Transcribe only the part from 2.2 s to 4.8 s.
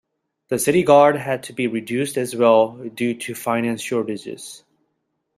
well due to finance shortages.